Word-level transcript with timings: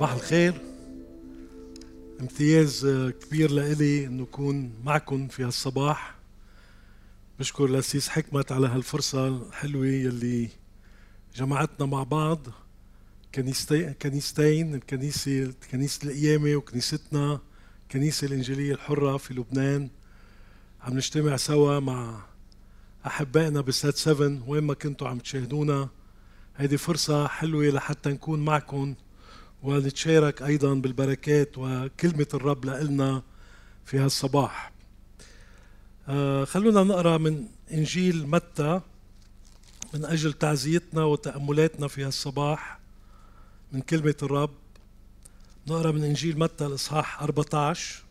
صباح 0.00 0.12
الخير. 0.12 0.54
امتياز 2.20 2.86
كبير 3.20 3.50
لإلي 3.50 4.06
انه 4.06 4.22
اكون 4.22 4.72
معكم 4.84 5.28
في 5.28 5.44
هالصباح. 5.44 6.14
بشكر 7.38 7.64
الأسيس 7.64 8.08
حكمت 8.08 8.52
على 8.52 8.66
هالفرصة 8.66 9.28
الحلوة 9.28 9.86
يلي 9.86 10.48
جمعتنا 11.36 11.86
مع 11.86 12.02
بعض. 12.02 12.38
كنيستين 13.34 14.74
الكنيسة 14.74 15.52
كنيسة 15.70 16.04
القيامة 16.04 16.54
وكنيستنا 16.54 17.40
الكنيسة 17.82 18.26
الإنجيلية 18.26 18.72
الحرة 18.74 19.16
في 19.16 19.34
لبنان. 19.34 19.88
عم 20.80 20.94
نجتمع 20.94 21.36
سوا 21.36 21.80
مع 21.80 22.22
أحبائنا 23.06 23.60
بسات 23.60 23.96
7 23.96 24.48
وين 24.48 24.64
ما 24.64 24.74
كنتوا 24.74 25.08
عم 25.08 25.18
تشاهدونا. 25.18 25.88
هيدي 26.56 26.76
فرصة 26.76 27.26
حلوة 27.26 27.64
لحتى 27.64 28.10
نكون 28.10 28.44
معكم 28.44 28.94
ونتشارك 29.62 30.42
أيضا 30.42 30.74
بالبركات 30.74 31.58
وكلمة 31.58 32.26
الرب 32.34 32.64
لنا 32.64 33.22
في 33.84 33.98
هالصباح. 33.98 34.72
آه 36.08 36.44
خلونا 36.44 36.82
نقرأ 36.82 37.18
من 37.18 37.46
إنجيل 37.72 38.26
متى 38.26 38.80
من 39.94 40.04
أجل 40.04 40.32
تعزيتنا 40.32 41.04
وتأملاتنا 41.04 41.88
في 41.88 42.04
هالصباح 42.04 42.78
من 43.72 43.80
كلمة 43.80 44.14
الرب. 44.22 44.54
نقرأ 45.66 45.92
من 45.92 46.04
إنجيل 46.04 46.38
متى 46.38 46.66
الإصحاح 46.66 47.22
14 47.22 48.02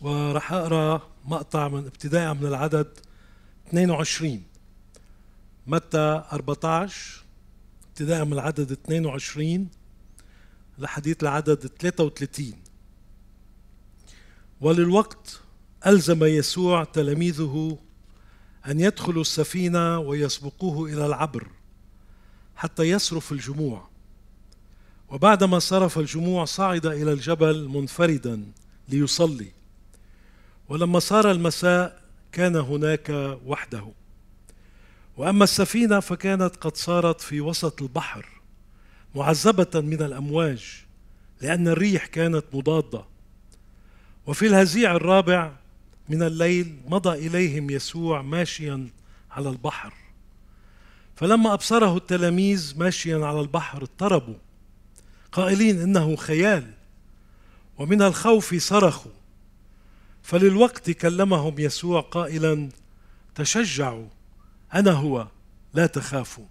وراح 0.00 0.52
أقرأ 0.52 1.02
مقطع 1.24 1.68
من 1.68 1.86
ابتداء 1.86 2.34
من 2.34 2.46
العدد 2.46 2.88
22 3.68 4.42
متى 5.66 6.22
14 6.32 7.24
ابتداء 7.88 8.24
من 8.24 8.32
العدد 8.32 8.72
22 8.72 9.68
لحديث 10.78 11.22
العدد 11.22 11.66
33 11.66 12.52
وللوقت 14.60 15.40
ألزم 15.86 16.24
يسوع 16.24 16.84
تلاميذه 16.84 17.78
أن 18.66 18.80
يدخلوا 18.80 19.20
السفينة 19.20 19.98
ويسبقوه 19.98 20.92
إلى 20.92 21.06
العبر 21.06 21.48
حتى 22.56 22.82
يصرف 22.82 23.32
الجموع. 23.32 23.88
وبعدما 25.08 25.58
صرف 25.58 25.98
الجموع 25.98 26.44
صعد 26.44 26.86
إلى 26.86 27.12
الجبل 27.12 27.68
منفردا 27.68 28.52
ليصلي. 28.88 29.52
ولما 30.68 30.98
صار 30.98 31.30
المساء 31.30 32.02
كان 32.32 32.56
هناك 32.56 33.38
وحده. 33.46 33.92
وأما 35.16 35.44
السفينة 35.44 36.00
فكانت 36.00 36.56
قد 36.56 36.76
صارت 36.76 37.20
في 37.20 37.40
وسط 37.40 37.82
البحر 37.82 38.26
معذبة 39.14 39.80
من 39.80 40.02
الأمواج 40.02 40.84
لأن 41.40 41.68
الريح 41.68 42.06
كانت 42.06 42.44
مضادة. 42.52 43.04
وفي 44.26 44.46
الهزيع 44.46 44.96
الرابع 44.96 45.52
من 46.08 46.22
الليل 46.22 46.76
مضى 46.86 47.26
إليهم 47.26 47.70
يسوع 47.70 48.22
ماشيا 48.22 48.88
على 49.30 49.48
البحر. 49.48 49.94
فلما 51.16 51.52
أبصره 51.52 51.96
التلاميذ 51.96 52.74
ماشيا 52.78 53.26
على 53.26 53.40
البحر 53.40 53.82
اضطربوا 53.82 54.34
قائلين 55.32 55.80
إنه 55.80 56.16
خيال 56.16 56.70
ومن 57.78 58.02
الخوف 58.02 58.54
صرخوا. 58.54 59.12
فللوقت 60.22 60.90
كلمهم 60.90 61.54
يسوع 61.58 62.00
قائلا 62.00 62.68
تشجعوا. 63.34 64.06
أنا 64.74 64.90
هو 64.90 65.26
لا 65.74 65.86
تخافوا. 65.86 66.46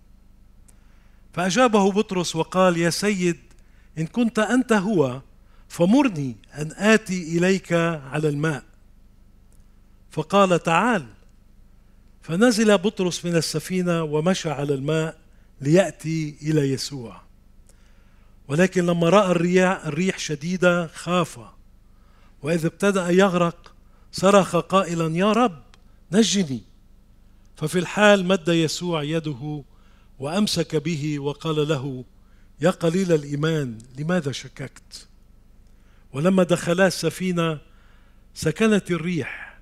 فأجابه 1.33 1.91
بطرس 1.91 2.35
وقال 2.35 2.77
يا 2.77 2.89
سيد 2.89 3.39
إن 3.97 4.07
كنت 4.07 4.39
أنت 4.39 4.73
هو 4.73 5.21
فمرني 5.67 6.35
أن 6.53 6.71
آتي 6.71 7.37
إليك 7.37 7.73
على 7.73 8.29
الماء. 8.29 8.63
فقال 10.11 10.63
تعال. 10.63 11.05
فنزل 12.21 12.77
بطرس 12.77 13.25
من 13.25 13.35
السفينة 13.35 14.03
ومشى 14.03 14.49
على 14.49 14.73
الماء 14.73 15.17
ليأتي 15.61 16.35
إلى 16.41 16.73
يسوع. 16.73 17.21
ولكن 18.47 18.85
لما 18.85 19.09
رأى 19.09 19.31
الرياح 19.31 19.85
الريح 19.85 20.17
شديدة 20.17 20.87
خاف. 20.87 21.39
واذ 22.43 22.65
ابتدأ 22.65 23.09
يغرق 23.09 23.73
صرخ 24.11 24.55
قائلا 24.55 25.17
يا 25.17 25.31
رب 25.31 25.63
نجني. 26.11 26.68
ففي 27.59 27.79
الحال 27.79 28.25
مد 28.25 28.47
يسوع 28.47 29.03
يده 29.03 29.63
وأمسك 30.19 30.75
به 30.75 31.19
وقال 31.19 31.67
له 31.67 32.05
يا 32.61 32.69
قليل 32.69 33.11
الإيمان 33.11 33.77
لماذا 33.97 34.31
شككت؟ 34.31 35.07
ولما 36.13 36.43
دخلا 36.43 36.87
السفينة 36.87 37.59
سكنت 38.33 38.91
الريح 38.91 39.59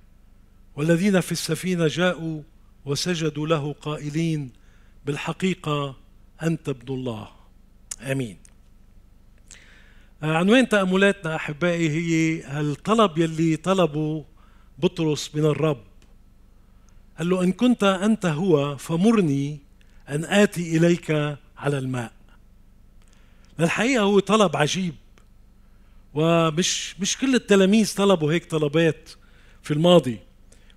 والذين 0.75 1.19
في 1.21 1.31
السفينة 1.31 1.87
جاءوا 1.87 2.41
وسجدوا 2.85 3.47
له 3.47 3.73
قائلين 3.73 4.51
بالحقيقة 5.05 5.95
أنت 6.43 6.69
ابن 6.69 6.93
الله. 6.93 7.27
آمين. 8.01 8.37
عنوان 10.21 10.69
تأملاتنا 10.69 11.35
أحبائي 11.35 11.89
هي 11.89 12.41
الطلب 12.61 13.17
يلي 13.17 13.55
طلبه 13.55 14.25
بطرس 14.79 15.35
من 15.35 15.45
الرب. 15.45 15.83
قال 17.17 17.29
له 17.29 17.43
إن 17.43 17.51
كنت 17.51 17.83
أنت 17.83 18.25
هو 18.25 18.77
فمرني 18.77 19.59
أن 20.09 20.25
آتي 20.25 20.77
إليك 20.77 21.11
على 21.57 21.77
الماء. 21.77 22.11
الحقيقة 23.59 24.03
هو 24.03 24.19
طلب 24.19 24.55
عجيب 24.55 24.95
ومش 26.13 26.99
مش 26.99 27.17
كل 27.17 27.35
التلاميذ 27.35 27.95
طلبوا 27.95 28.31
هيك 28.33 28.45
طلبات 28.45 29.09
في 29.63 29.73
الماضي. 29.73 30.19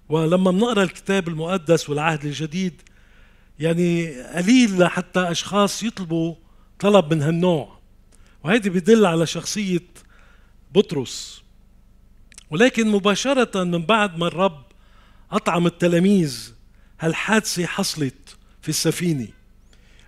ولما 0.08 0.50
بنقرأ 0.50 0.82
الكتاب 0.82 1.28
المقدس 1.28 1.90
والعهد 1.90 2.24
الجديد 2.24 2.82
يعني 3.58 4.22
قليل 4.22 4.78
لحتى 4.78 5.20
أشخاص 5.20 5.82
يطلبوا 5.82 6.34
طلب 6.78 7.14
من 7.14 7.22
هالنوع. 7.22 7.78
وهيدي 8.44 8.70
بدل 8.70 9.06
على 9.06 9.26
شخصية 9.26 9.86
بطرس. 10.74 11.42
ولكن 12.50 12.88
مباشرة 12.88 13.64
من 13.64 13.86
بعد 13.86 14.18
ما 14.18 14.26
الرب 14.26 14.69
أطعم 15.32 15.66
التلاميذ. 15.66 16.52
هالحادثة 17.00 17.66
حصلت 17.66 18.36
في 18.62 18.68
السفينة. 18.68 19.28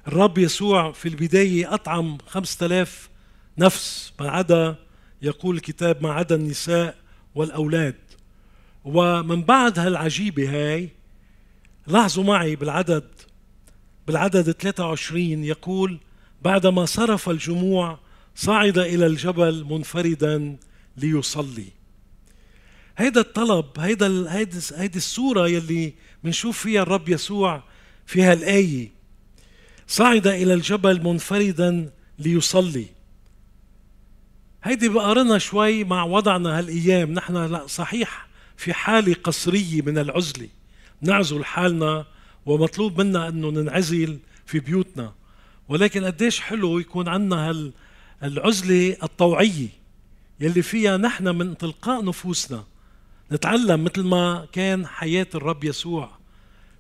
الرب 0.09 0.38
يسوع 0.38 0.93
في 0.93 1.09
البداية 1.09 1.75
أطعم 1.75 2.19
خمسة 2.27 2.66
آلاف 2.66 3.10
نفس 3.59 4.12
ما 4.21 4.31
عدا 4.31 4.77
يقول 5.22 5.56
الكتاب 5.56 6.03
ما 6.03 6.12
عدا 6.12 6.34
النساء 6.34 6.97
والأولاد. 7.34 7.94
ومن 8.84 9.43
بعد 9.43 9.78
هالعجيبة 9.78 10.50
هاي 10.50 10.88
لاحظوا 11.87 12.25
معي 12.25 12.56
بالعدد 12.56 13.05
بالعدد 14.06 14.50
23 14.50 15.44
يقول 15.44 16.00
بعدما 16.43 16.84
صرف 16.84 17.28
الجموع 17.28 17.99
صعد 18.34 18.78
إلى 18.78 19.06
الجبل 19.06 19.65
منفردا 19.65 20.56
ليصلي. 20.97 21.81
هيدا 22.97 23.21
الطلب 23.21 23.67
هيدا 23.79 24.33
هيدي 24.77 24.99
الصورة 24.99 25.49
يلي 25.49 25.95
بنشوف 26.25 26.59
فيها 26.59 26.83
الرب 26.83 27.09
يسوع 27.09 27.63
في 28.07 28.23
هالآية 28.23 29.03
صعد 29.87 30.27
إلى 30.27 30.55
الجبل 30.55 31.05
منفردا 31.05 31.91
ليصلي. 32.19 32.87
هيدي 34.63 34.89
بقارنها 34.89 35.39
شوي 35.39 35.85
مع 35.85 36.05
وضعنا 36.05 36.59
هالأيام. 36.59 37.13
نحن 37.13 37.37
لا 37.37 37.67
صحيح 37.67 38.29
في 38.57 38.73
حالة 38.73 39.15
قصرية 39.15 39.83
من 39.83 39.99
العزلة. 39.99 40.49
نعزل 41.01 41.45
حالنا 41.45 42.06
ومطلوب 42.47 43.00
منا 43.00 43.29
أنه 43.29 43.50
ننعزل 43.50 44.19
في 44.47 44.61
بيوتنا. 44.61 45.15
ولكن 45.69 46.05
قديش 46.05 46.41
حلو 46.41 46.79
يكون 46.79 47.09
عندنا 47.09 47.73
هالعزلة 48.23 48.97
الطوعية 49.03 49.69
يلي 50.41 50.62
فيها 50.62 50.97
نحن 50.97 51.29
من 51.29 51.59
تلقاء 51.59 52.05
نفوسنا. 52.05 52.65
نتعلم 53.33 53.85
مثل 53.85 54.03
ما 54.03 54.47
كان 54.53 54.87
حياة 54.87 55.27
الرب 55.35 55.65
يسوع. 55.65 56.11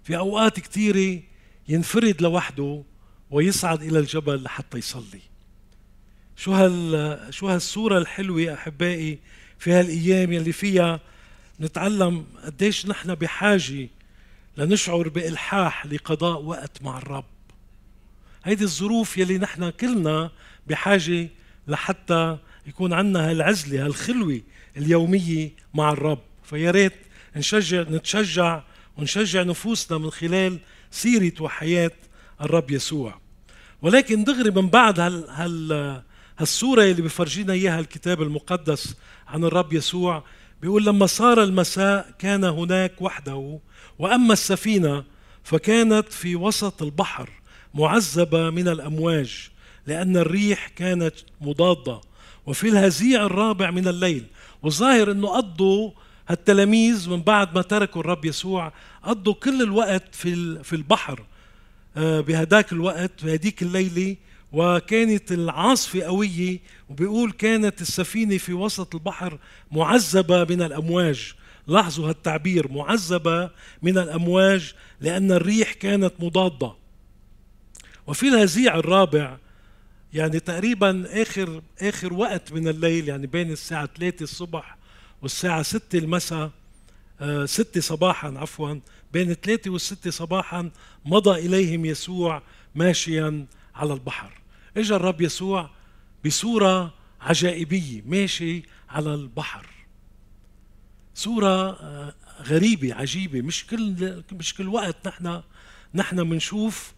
في 0.04 0.16
أوقات 0.16 0.60
كثيرة 0.60 1.22
ينفرد 1.68 2.22
لوحده 2.22 2.82
ويصعد 3.30 3.82
إلى 3.82 3.98
الجبل 3.98 4.42
لحتى 4.42 4.78
يصلي. 4.78 5.20
شو 6.36 6.52
هال 6.52 7.34
شو 7.34 7.48
هالصورة 7.48 7.98
الحلوة 7.98 8.54
أحبائي 8.54 9.18
في 9.58 9.72
هالأيام 9.72 10.32
يلي 10.32 10.52
فيها 10.52 11.00
نتعلم 11.60 12.26
قديش 12.44 12.86
نحن 12.86 13.14
بحاجة 13.14 13.88
لنشعر 14.56 15.08
بإلحاح 15.08 15.86
لقضاء 15.86 16.42
وقت 16.42 16.82
مع 16.82 16.98
الرب. 16.98 17.24
هيدي 18.44 18.64
الظروف 18.64 19.18
يلي 19.18 19.38
نحن 19.38 19.70
كلنا 19.70 20.30
بحاجة 20.66 21.28
لحتى 21.68 22.38
يكون 22.66 22.92
عندنا 22.92 23.30
هالعزلة 23.30 23.86
هالخلوة 23.86 24.40
اليومية 24.76 25.50
مع 25.74 25.92
الرب. 25.92 26.22
فيا 26.52 26.70
ريت 26.70 26.92
نشجع 27.36 27.82
نتشجع 27.82 28.62
ونشجع 28.96 29.42
نفوسنا 29.42 29.98
من 29.98 30.10
خلال 30.10 30.58
سيرة 30.90 31.32
وحياة 31.40 31.90
الرب 32.40 32.70
يسوع. 32.70 33.20
ولكن 33.82 34.24
دغري 34.24 34.50
من 34.50 34.68
بعد 34.68 35.00
هال 35.00 35.24
هال 35.28 36.02
هالصورة 36.38 36.82
اللي 36.82 37.02
بفرجينا 37.02 37.52
إياها 37.52 37.80
الكتاب 37.80 38.22
المقدس 38.22 38.96
عن 39.28 39.44
الرب 39.44 39.72
يسوع 39.72 40.24
بيقول 40.62 40.84
لما 40.86 41.06
صار 41.06 41.42
المساء 41.42 42.14
كان 42.18 42.44
هناك 42.44 43.02
وحده 43.02 43.58
وأما 43.98 44.32
السفينة 44.32 45.04
فكانت 45.44 46.12
في 46.12 46.36
وسط 46.36 46.82
البحر 46.82 47.30
معذبة 47.74 48.50
من 48.50 48.68
الأمواج 48.68 49.50
لأن 49.86 50.16
الريح 50.16 50.68
كانت 50.68 51.14
مضادة. 51.40 52.00
وفي 52.46 52.68
الهزيع 52.68 53.26
الرابع 53.26 53.70
من 53.70 53.88
الليل 53.88 54.26
والظاهر 54.62 55.10
أنه 55.10 55.28
قضوا 55.28 55.90
التلاميذ 56.32 57.10
من 57.10 57.22
بعد 57.22 57.54
ما 57.54 57.62
تركوا 57.62 58.00
الرب 58.00 58.24
يسوع 58.24 58.72
قضوا 59.02 59.34
كل 59.34 59.62
الوقت 59.62 60.14
في 60.14 60.64
في 60.64 60.76
البحر 60.76 61.24
آه، 61.96 62.20
بهداك 62.20 62.72
الوقت 62.72 63.24
بهديك 63.24 63.62
الليلة 63.62 64.16
وكانت 64.52 65.32
العاصفة 65.32 66.02
قوية 66.02 66.58
وبيقول 66.88 67.32
كانت 67.32 67.80
السفينة 67.80 68.38
في 68.38 68.52
وسط 68.52 68.94
البحر 68.94 69.38
معذبة 69.72 70.44
من 70.44 70.62
الأمواج. 70.62 71.34
لاحظوا 71.66 72.08
هالتعبير 72.08 72.72
معذبة 72.72 73.50
من 73.82 73.98
الأمواج 73.98 74.74
لأن 75.00 75.32
الريح 75.32 75.72
كانت 75.72 76.12
مضادة. 76.20 76.72
وفي 78.06 78.28
الهزيع 78.28 78.78
الرابع 78.78 79.36
يعني 80.14 80.40
تقريبا 80.40 81.22
آخر 81.22 81.62
آخر 81.82 82.12
وقت 82.12 82.52
من 82.52 82.68
الليل 82.68 83.08
يعني 83.08 83.26
بين 83.26 83.50
الساعة 83.50 83.88
3 83.98 84.22
الصبح 84.22 84.76
والساعة 85.22 85.62
6 85.62 85.98
المساء 85.98 86.50
آه 87.20 87.46
6 87.46 87.80
صباحا 87.80 88.34
عفوا 88.36 88.74
بين 89.12 89.34
3 89.34 89.70
والستة 89.70 90.10
صباحا 90.10 90.70
مضى 91.04 91.46
إليهم 91.46 91.84
يسوع 91.84 92.42
ماشيا 92.74 93.46
على 93.74 93.92
البحر. 93.92 94.40
اجى 94.76 94.94
الرب 94.96 95.20
يسوع 95.20 95.70
بصورة 96.26 96.94
عجائبية 97.20 98.02
ماشي 98.06 98.62
على 98.88 99.14
البحر. 99.14 99.66
صورة 101.14 101.70
آه، 101.70 102.14
غريبة 102.42 102.94
عجيبة. 102.94 103.42
مش 103.42 103.66
كل 103.66 104.22
مش 104.32 104.54
كل 104.54 104.68
وقت 104.68 105.08
نحن 105.08 105.42
نحن 105.94 106.24
بنشوف 106.24 106.92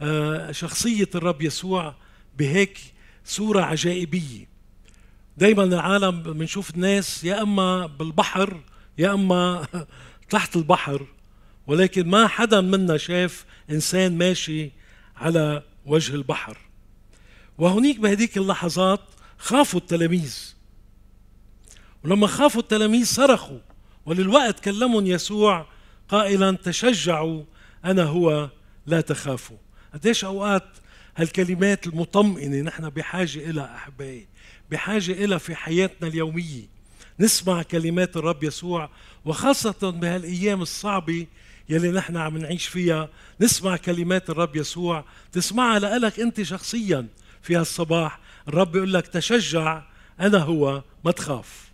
آه، 0.00 0.52
شخصية 0.52 1.08
الرب 1.14 1.42
يسوع 1.42 1.94
بهيك 2.38 2.78
صورة 3.24 3.62
عجائبية. 3.62 4.48
دايما 5.38 5.64
العالم 5.64 6.22
بنشوف 6.22 6.70
الناس 6.70 7.24
يا 7.24 7.42
إما 7.42 7.86
بالبحر 7.86 8.60
يا 8.98 9.14
إما 9.14 9.66
تحت 10.30 10.56
البحر. 10.56 11.06
ولكن 11.66 12.08
ما 12.08 12.26
حدا 12.26 12.60
منا 12.60 12.96
شاف 12.96 13.44
إنسان 13.70 14.18
ماشي 14.18 14.70
على 15.16 15.62
وجه 15.86 16.14
البحر. 16.14 16.58
وهنيك 17.58 17.98
بهديك 17.98 18.36
اللحظات 18.38 19.00
خافوا 19.38 19.80
التلاميذ. 19.80 20.54
ولما 22.04 22.26
خافوا 22.26 22.60
التلاميذ 22.60 23.04
صرخوا. 23.04 23.60
وللوقت 24.06 24.60
كلمهم 24.60 25.06
يسوع 25.06 25.66
قائلا 26.08 26.56
تشجعوا 26.56 27.44
أنا 27.84 28.02
هو 28.02 28.50
لا 28.86 29.00
تخافوا. 29.00 29.58
قديش 29.94 30.24
أوقات 30.24 30.68
هالكلمات 31.16 31.86
المطمئنة 31.86 32.60
نحن 32.60 32.88
بحاجة 32.90 33.50
إلى 33.50 33.64
أحبائي. 33.64 34.26
بحاجة 34.70 35.12
إلى 35.12 35.38
في 35.38 35.54
حياتنا 35.54 36.08
اليومية. 36.08 36.62
نسمع 37.20 37.62
كلمات 37.62 38.16
الرب 38.16 38.44
يسوع 38.44 38.90
وخاصة 39.24 39.90
بهالأيام 39.90 40.62
الصعبة 40.62 41.26
يلي 41.68 41.90
نحن 41.90 42.16
عم 42.16 42.38
نعيش 42.38 42.66
فيها 42.66 43.08
نسمع 43.40 43.76
كلمات 43.76 44.30
الرب 44.30 44.56
يسوع. 44.56 45.04
تسمعها 45.32 45.78
لك 45.78 46.20
أنت 46.20 46.42
شخصيا 46.42 47.06
في 47.42 47.56
هالصباح. 47.56 48.20
الرب 48.48 48.76
يقول 48.76 48.94
لك 48.94 49.06
تشجع 49.06 49.82
أنا 50.20 50.38
هو 50.38 50.82
ما 51.04 51.10
تخاف. 51.10 51.68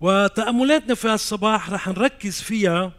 وتأملاتنا 0.00 0.94
في 0.94 1.08
هالصباح 1.08 1.70
رح 1.70 1.88
نركز 1.88 2.40
فيها 2.40 2.92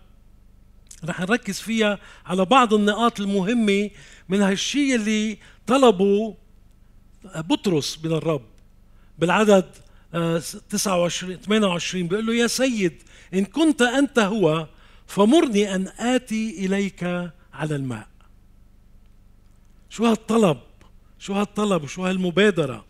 رح 1.06 1.22
نركز 1.22 1.60
فيها 1.60 2.00
على 2.26 2.46
بعض 2.46 2.74
النقاط 2.74 3.20
المهمة 3.20 3.90
من 4.30 4.42
هالشيء 4.42 4.96
اللي 4.96 5.38
طلبه 5.68 6.38
بطرس 7.36 8.00
من 8.04 8.12
الرب 8.12 8.46
بالعدد 9.20 9.66
29 10.70 11.32
آه، 11.32 11.36
28 11.36 12.08
بيقول 12.08 12.26
له 12.26 12.34
يا 12.34 12.48
سيد 12.48 12.94
إن 13.34 13.46
كنت 13.46 13.82
أنت 13.82 14.20
هو 14.20 14.68
فمرني 15.08 15.76
أن 15.76 15.88
آتي 15.88 16.66
إليك 16.66 17.04
على 17.54 17.76
الماء. 17.76 18.08
شو 19.90 20.06
هالطلب؟ 20.06 20.58
شو 21.20 21.34
هالطلب؟ 21.34 21.84
وشو 21.84 22.06
هالمبادرة؟ 22.06 22.86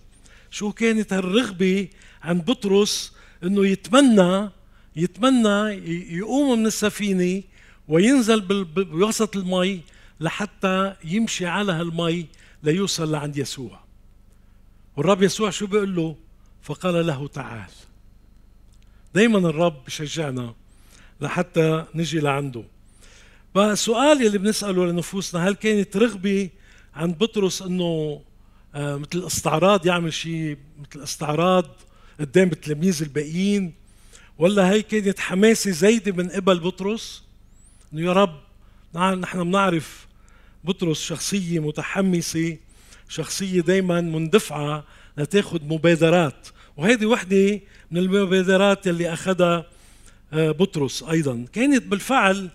شو 0.52 0.72
كانت 0.72 1.14
هالرغبة 1.14 1.88
عند 2.24 2.46
بطرس 2.46 3.14
إنه 3.44 3.68
يتمنى 3.68 4.50
يتمنى 4.96 5.74
يقوم 6.16 6.60
من 6.60 6.66
السفينة 6.66 7.44
وينزل 7.88 8.42
بوسط 8.66 9.36
المي 9.36 9.82
لحتى 10.20 10.94
يمشي 11.04 11.46
على 11.46 11.72
هالمي 11.72 12.26
ليوصل 12.64 13.12
لعند 13.12 13.38
يسوع. 13.38 13.85
والرب 14.98 15.24
يسوع 15.24 15.50
شو 15.50 15.68
بيقول 15.68 15.96
له؟ 15.96 16.16
فقال 16.62 17.08
له 17.08 17.28
تعال. 17.28 17.70
دايما 19.14 19.38
الرب 19.38 19.86
بشجعنا 19.86 20.56
لحتى 21.22 21.86
نجي 21.96 22.20
لعنده. 22.20 22.64
فالسؤال 23.56 24.26
اللي 24.26 24.38
بنسأله 24.38 24.86
لنفوسنا 24.86 25.48
هل 25.48 25.56
كانت 25.56 25.98
رغبة 25.98 26.50
عند 26.96 27.18
بطرس 27.18 27.62
إنه 27.62 28.22
آه، 28.76 28.96
مثل 28.96 29.28
استعراض 29.28 29.86
يعمل 29.86 30.14
شيء 30.14 30.58
مثل 30.80 31.04
استعراض 31.04 31.66
قدام 32.20 32.52
التلاميذ 32.52 33.02
الباقيين؟ 33.02 33.74
ولا 34.38 34.72
هي 34.72 34.82
كانت 34.82 35.20
حماسة 35.20 35.72
زايدة 35.72 36.12
من 36.12 36.30
قبل 36.30 36.60
بطرس؟ 36.60 37.24
إنه 37.94 38.02
يا 38.02 38.14
رب 38.14 38.40
نحن 38.96 39.44
بنعرف 39.44 40.08
بطرس 40.64 41.02
شخصية 41.02 41.60
متحمسة 41.60 42.58
شخصية 43.10 43.62
دائما 43.62 44.02
مندفعة 44.02 44.84
لتاخذ 45.18 45.64
مبادرات. 45.64 46.48
وهذه 46.78 47.06
وحدة 47.06 47.62
من 47.92 47.98
المبادرات 47.98 48.88
اللي 48.88 49.14
أخذها 49.14 49.66
آه، 50.34 50.52
بطرس 50.52 51.04
أيضا. 51.04 51.46
كانت 51.54 51.84
بالفعل 51.84 52.50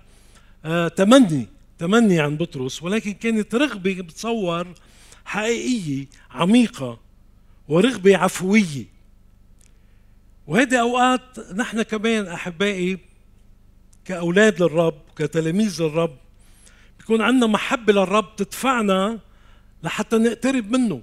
آه، 0.64 0.88
تمني 0.88 1.47
تمني 1.78 2.21
عن 2.21 2.37
بطرس 2.37 2.83
ولكن 2.83 3.12
كانت 3.12 3.54
رغبة 3.54 4.02
بتصور 4.02 4.66
حقيقية 5.25 6.07
عميقة 6.30 7.00
ورغبة 7.69 8.16
عفوية. 8.16 8.85
وهذه 10.47 10.76
أوقات 10.76 11.52
نحن 11.54 11.83
كمان 11.83 12.26
أحبائي 12.26 12.99
كأولاد 14.04 14.62
للرب 14.62 15.00
كتلاميذ 15.16 15.83
للرب 15.83 16.16
بيكون 16.99 17.21
عندنا 17.21 17.47
محبة 17.47 17.92
للرب 17.92 18.37
تدفعنا 18.37 19.19
لحتى 19.82 20.18
نقترب 20.18 20.70
منه. 20.70 21.02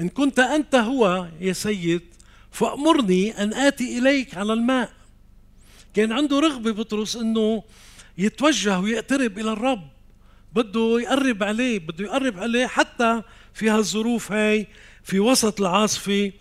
إن 0.00 0.08
كنت 0.08 0.38
أنت 0.38 0.74
هو 0.74 1.28
يا 1.40 1.52
سيد 1.52 2.02
فأمرني 2.50 3.42
أن 3.42 3.54
آتي 3.54 3.98
إليك 3.98 4.34
على 4.36 4.52
الماء. 4.52 4.90
كان 5.94 6.12
عنده 6.12 6.40
رغبة 6.40 6.70
بطرس 6.72 7.16
إنه 7.16 7.62
يتوجه 8.18 8.80
ويقترب 8.80 9.38
إلى 9.38 9.52
الرب. 9.52 9.88
بده 10.52 11.00
يقرب 11.00 11.42
عليه 11.42 11.78
بده 11.78 12.04
يقرب 12.04 12.38
عليه 12.38 12.66
حتى 12.66 13.22
في 13.54 13.70
هالظروف 13.70 14.32
هاي 14.32 14.66
في 15.04 15.20
وسط 15.20 15.60
العاصفة 15.60 16.32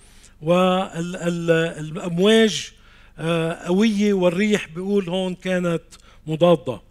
والامواج 1.61 2.71
آه، 3.19 3.53
قوية 3.67 4.13
والريح 4.13 4.67
بيقول 4.67 5.09
هون 5.09 5.35
كانت 5.35 5.83
مضادة. 6.27 6.81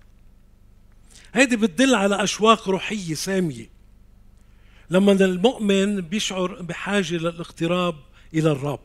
هيدي 1.35 1.57
بتدل 1.57 1.95
على 1.95 2.23
أشواق 2.23 2.69
روحية 2.69 3.15
سامية. 3.15 3.76
لما 4.91 5.13
المؤمن 5.13 6.01
بيشعر 6.01 6.63
بحاجة 6.63 7.15
للاقتراب 7.15 7.95
إلى 8.35 8.51
الرب. 8.51 8.81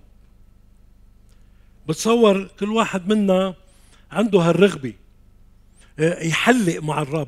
بتصور 1.87 2.49
كل 2.59 2.69
واحد 2.69 3.07
منا 3.13 3.55
عنده 4.11 4.39
هالرغبة 4.39 4.93
آه، 5.99 6.23
يحلق 6.23 6.83
مع 6.83 7.01
الرب. 7.01 7.27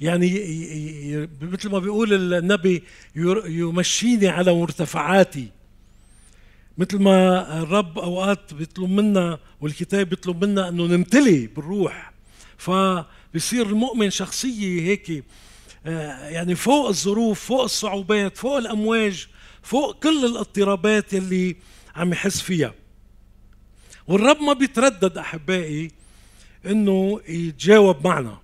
يعني 0.00 0.28
مثل 1.42 1.70
ما 1.70 1.78
بيقول 1.78 2.34
النبي 2.34 2.82
يمشيني 3.46 4.28
على 4.28 4.54
مرتفعاتي. 4.54 5.48
مثل 6.78 6.98
ما 6.98 7.62
الرب 7.62 7.98
أوقات 7.98 8.54
بيطلب 8.54 8.90
منا 8.90 9.38
والكتاب 9.60 10.08
بيطلب 10.08 10.44
منا 10.44 10.68
إنه 10.68 10.86
نمتلي 10.86 11.46
بالروح. 11.46 12.12
فبصير 12.58 13.66
المؤمن 13.66 14.10
شخصية 14.10 14.80
هيك 14.80 15.24
يعني 15.84 16.54
فوق 16.54 16.88
الظروف 16.88 17.40
فوق 17.40 17.62
الصعوبات 17.62 18.36
فوق 18.36 18.56
الأمواج 18.56 19.28
فوق 19.62 19.98
كل 20.02 20.24
الاضطرابات 20.24 21.12
يلي 21.12 21.56
عم 21.96 22.12
يحس 22.12 22.40
فيها. 22.40 22.74
والرب 24.06 24.40
ما 24.40 24.52
بيتردد 24.52 25.18
أحبائي 25.18 25.90
إنه 26.66 27.20
يتجاوب 27.28 28.06
معنا. 28.06 28.38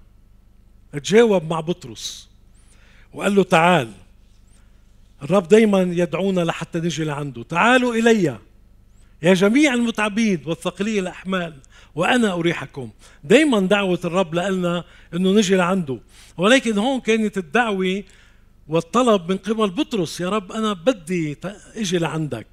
تجاوب 0.92 1.50
مع 1.50 1.60
بطرس. 1.60 2.28
وقال 3.12 3.34
له 3.34 3.42
تعال. 3.42 3.92
الرب 5.22 5.48
دايما 5.48 5.80
يدعونا 5.80 6.40
لحتى 6.40 6.78
نجي 6.78 7.04
لعنده. 7.04 7.42
تعالوا 7.42 7.94
إلي. 7.94 8.38
يا 9.22 9.34
جميع 9.34 9.74
المتعبين 9.74 10.42
والثقلي 10.46 10.98
الأحمال 10.98 11.54
وأنا 11.94 12.32
أريحكم. 12.32 12.90
دايما 13.24 13.60
دعوة 13.60 14.00
الرب 14.04 14.34
لنا 14.34 14.84
أنه 15.14 15.30
نجي 15.30 15.56
لعنده. 15.56 15.98
ولكن 16.36 16.78
هون 16.78 17.00
كانت 17.00 17.38
الدعوة 17.38 18.02
والطلب 18.68 19.30
من 19.30 19.36
قبل 19.36 19.70
بطرس 19.70 20.20
يا 20.20 20.28
رب 20.28 20.52
أنا 20.52 20.72
بدي 20.72 21.36
أجي 21.76 21.98
لعندك. 21.98 22.46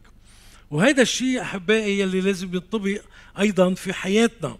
وهذا 0.71 1.01
الشيء 1.01 1.41
أحبائي 1.41 1.99
يلي 1.99 2.21
لازم 2.21 2.55
ينطبق 2.55 3.01
أيضا 3.39 3.73
في 3.73 3.93
حياتنا. 3.93 4.57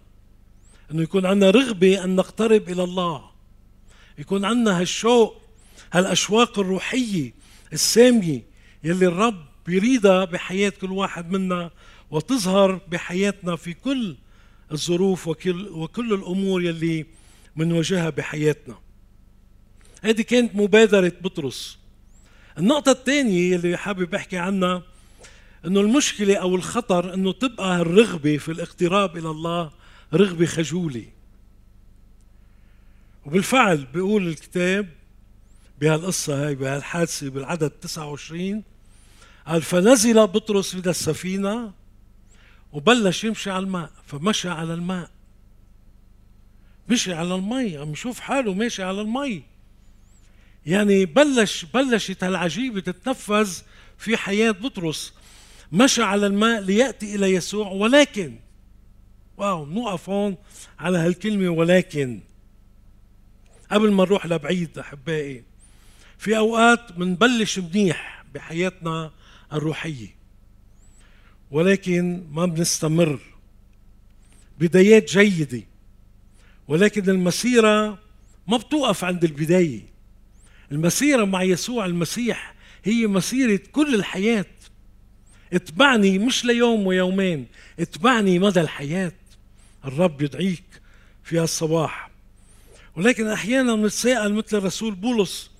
أنه 0.90 1.02
يكون 1.02 1.26
عندنا 1.26 1.50
رغبة 1.50 2.04
أن 2.04 2.16
نقترب 2.16 2.68
إلى 2.68 2.84
الله. 2.84 3.24
يكون 4.18 4.44
عندنا 4.44 4.80
هالشوق 4.80 5.42
هالأشواق 5.92 6.58
الروحية 6.58 7.32
السامية 7.72 8.42
يلي 8.84 9.06
الرب 9.06 9.44
يريدها 9.68 10.24
بحياة 10.24 10.72
كل 10.80 10.92
واحد 10.92 11.30
منا. 11.30 11.70
وتظهر 12.10 12.80
بحياتنا 12.88 13.56
في 13.56 13.74
كل 13.74 14.16
الظروف 14.72 15.28
وكل, 15.28 15.68
وكل 15.68 16.12
الأمور 16.12 16.62
يلي 16.62 17.06
منواجهها 17.56 18.10
بحياتنا. 18.10 18.78
هذه 20.02 20.22
كانت 20.22 20.54
مبادرة 20.56 21.12
بطرس. 21.20 21.78
النقطة 22.58 22.92
الثانية 22.92 23.56
اللي 23.56 23.76
حابب 23.76 24.14
أحكي 24.14 24.36
عنها 24.36 24.82
إنه 25.66 25.80
المشكلة 25.80 26.36
أو 26.36 26.54
الخطر 26.54 27.14
إنه 27.14 27.32
تبقى 27.32 27.76
الرغبه 27.80 28.36
في 28.36 28.52
الاقتراب 28.52 29.16
إلى 29.16 29.30
الله 29.30 29.70
رغبة 30.14 30.46
خجولة. 30.46 31.04
وبالفعل 33.26 33.86
بيقول 33.94 34.28
الكتاب 34.28 34.88
بهالقصة 35.80 36.46
هاي 36.46 36.54
بهالحادثة 36.54 37.30
بالعدد 37.30 37.70
29 37.70 38.62
قال 39.46 39.62
فنزل 39.62 40.26
بطرس 40.26 40.74
من 40.74 40.82
السفينة 40.88 41.72
وبلش 42.72 43.24
يمشي 43.24 43.50
على 43.50 43.64
الماء 43.64 43.90
فمشى 44.06 44.48
على 44.48 44.74
الماء. 44.74 45.10
مشي 46.88 47.14
على 47.14 47.34
المي 47.34 47.76
عم 47.76 47.92
يشوف 47.92 48.20
حاله 48.20 48.54
ماشي 48.54 48.82
على 48.82 49.00
المي. 49.00 49.42
يعني 50.66 51.04
بلش 51.06 51.64
بلشت 51.64 52.24
هالعجيبة 52.24 52.80
تتنفذ 52.80 53.58
في 53.98 54.16
حياة 54.16 54.50
بطرس. 54.50 55.14
مشى 55.72 56.02
على 56.02 56.26
الماء 56.26 56.60
ليأتي 56.60 57.14
إلى 57.14 57.34
يسوع 57.34 57.68
ولكن 57.68 58.38
واو 59.36 59.66
نوقف 59.66 60.10
هون 60.10 60.36
على 60.78 60.98
هالكلمة 60.98 61.48
ولكن. 61.48 62.20
قبل 63.70 63.92
ما 63.92 64.04
نروح 64.04 64.26
لبعيد 64.26 64.78
أحبائي 64.78 65.44
في 66.18 66.36
أوقات 66.36 66.92
بنبلش 66.92 67.58
منيح 67.58 68.24
بحياتنا 68.34 69.10
الروحية. 69.52 70.17
ولكن 71.50 72.26
ما 72.30 72.46
بنستمر. 72.46 73.20
بدايات 74.58 75.10
جيدة. 75.10 75.62
ولكن 76.68 77.10
المسيرة 77.10 77.98
ما 78.46 78.56
بتوقف 78.56 79.04
عند 79.04 79.24
البداية. 79.24 79.82
المسيرة 80.72 81.24
مع 81.24 81.42
يسوع 81.42 81.86
المسيح 81.86 82.54
هي 82.84 83.06
مسيرة 83.06 83.60
كل 83.72 83.94
الحياة. 83.94 84.46
اتبعني 85.52 86.18
مش 86.18 86.44
ليوم 86.44 86.86
ويومين 86.86 87.46
اتبعني 87.80 88.38
مدى 88.38 88.60
الحياة. 88.60 89.12
الرب 89.84 90.22
يدعيك 90.22 90.64
في 91.24 91.38
هالصباح. 91.38 92.10
ولكن 92.96 93.26
أحيانا 93.26 93.74
بنتساءل 93.74 94.34
مثل 94.34 94.56
الرسول 94.58 94.94
بولس 94.94 95.50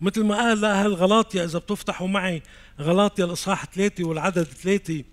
مثل 0.00 0.24
ما 0.24 0.36
قال 0.36 0.60
لأهل 0.60 0.94
غلاطيا 0.94 1.44
إذا 1.44 1.58
بتفتحوا 1.58 2.08
معي 2.08 2.42
غلاطيا 2.80 3.24
الأصحاح 3.24 3.64
ثلاثة 3.74 4.04
والعدد 4.04 4.42
ثلاثة 4.42 5.04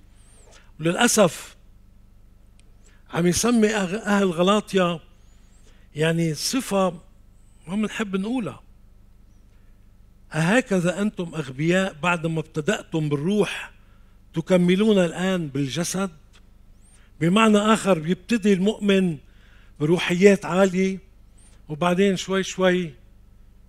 وللاسف 0.79 1.55
عم 3.13 3.27
يسمي 3.27 3.75
أهل 3.75 4.31
غلاطيا 4.31 5.00
يعني 5.95 6.33
صفة 6.33 6.89
ما 7.67 7.75
بنحب 7.75 8.15
نقولها. 8.15 8.63
أهكذا 10.33 11.01
أنتم 11.01 11.36
أغبياء 11.36 11.93
بعدما 12.03 12.39
ابتدأتم 12.39 13.09
بالروح 13.09 13.71
تكملون 14.33 14.98
الآن 15.05 15.48
بالجسد؟ 15.48 16.09
بمعنى 17.21 17.57
آخر 17.57 18.00
بيبتدي 18.00 18.53
المؤمن 18.53 19.17
بروحيات 19.79 20.45
عالية 20.45 21.00
وبعدين 21.69 22.15
شوي 22.15 22.43
شوي 22.43 22.93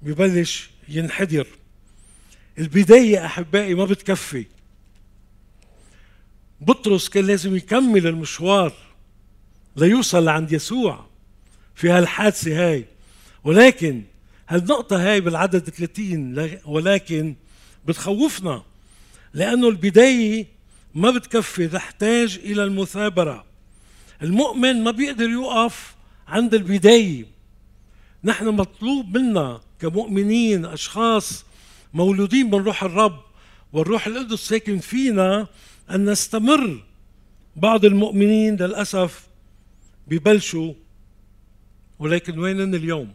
ببلش 0.03 0.71
ينحدر. 0.89 1.47
البداية 2.59 3.27
أحبائي 3.27 3.75
ما 3.75 3.85
بتكفي. 3.85 4.47
بطرس 6.61 7.09
كان 7.09 7.27
لازم 7.27 7.57
يكمل 7.57 8.07
المشوار 8.07 8.73
ليوصل 9.77 10.25
لعند 10.25 10.53
يسوع 10.53 11.07
في 11.75 11.91
هالحادثة 11.91 12.71
هاي. 12.71 12.85
ولكن 13.45 14.03
هالنقطة 14.49 15.11
هاي 15.11 15.21
بالعدد 15.21 15.71
30 15.71 16.59
ولكن 16.65 17.35
بتخوفنا 17.87 18.63
لأنه 19.35 19.69
البداية 19.69 20.47
ما 20.95 21.11
بتكفي 21.11 21.69
تحتاج 21.69 22.41
إلى 22.45 22.65
المثابرة. 22.65 23.45
المؤمن 24.23 24.85
ما 24.85 24.91
بيقدر 24.91 25.29
يوقف 25.29 25.95
عند 26.29 26.55
البداية. 26.55 27.25
نحن 28.25 28.49
مطلوب 28.49 29.19
منا 29.19 29.61
كمؤمنين 29.81 30.65
أشخاص 30.65 31.45
مولودين 31.95 32.47
من 32.47 32.55
روح 32.55 32.85
الرب 32.85 33.21
والروح 33.73 34.07
القدس 34.07 34.39
ساكن 34.39 34.79
فينا 34.79 35.47
أن 35.91 36.11
نستمر. 36.11 36.85
بعض 37.57 37.85
المؤمنين 37.85 38.57
للأسف 38.57 39.29
ببلشوا 40.07 40.75
ولكن 41.99 42.39
وين 42.39 42.75
اليوم؟ 42.75 43.13